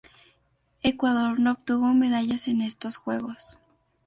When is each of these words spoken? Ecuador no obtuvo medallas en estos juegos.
Ecuador 0.81 1.39
no 1.39 1.51
obtuvo 1.51 1.93
medallas 1.93 2.47
en 2.47 2.61
estos 2.63 2.95
juegos. 2.95 3.59